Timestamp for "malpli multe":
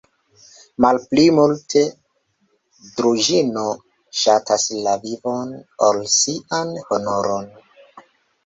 0.85-1.83